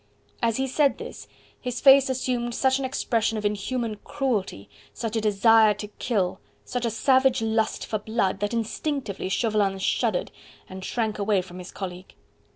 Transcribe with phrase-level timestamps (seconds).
[0.41, 1.27] As he said this
[1.61, 6.85] his face assumed such an expression of inhuman cruelty, such a desire to kill, such
[6.87, 10.31] a savage lust for blood, that instinctively Chauvelin shuddered
[10.67, 12.15] and shrank away from his colleague.